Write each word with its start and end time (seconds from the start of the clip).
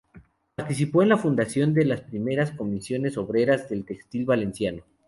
Participó 0.55 1.03
en 1.03 1.09
la 1.09 1.17
fundación 1.17 1.75
de 1.75 1.85
las 1.85 2.01
primeras 2.01 2.49
Comisiones 2.53 3.17
Obreras 3.19 3.69
del 3.69 3.85
textil 3.85 4.25
valenciano. 4.25 4.81